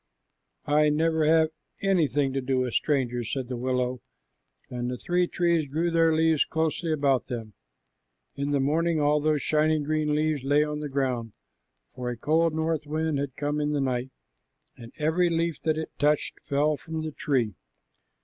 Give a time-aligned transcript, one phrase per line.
[0.65, 1.49] "I never have
[1.83, 4.01] anything to do with strangers," said the willow,
[4.67, 7.53] and the three trees drew their leaves closely about them.
[8.35, 11.33] In the morning all those shining green leaves lay on the ground,
[11.93, 14.09] for a cold north wind had come in the night,
[14.75, 17.53] and every leaf that it touched fell from the tree.